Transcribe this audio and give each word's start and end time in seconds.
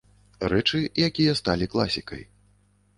Рэчы, 0.53 0.79
якія 1.09 1.37
сталі 1.43 1.71
класікай. 1.77 2.29